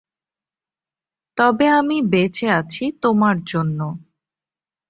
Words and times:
তবে 1.37 1.65
আমি 1.79 1.97
বেঁচে 2.11 2.47
আছি 2.59 2.83
তোমার 3.01 3.37
জন্য। 3.43 3.79